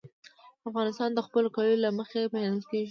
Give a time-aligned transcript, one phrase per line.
[0.69, 2.79] افغانستان د خپلو کلیو له مخې پېژندل کېږي.